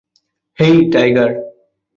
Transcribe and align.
হেই, 0.59 0.75
tiger. 0.93 1.31